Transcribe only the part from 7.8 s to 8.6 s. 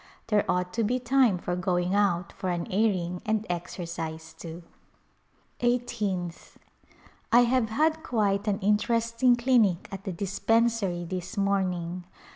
quite an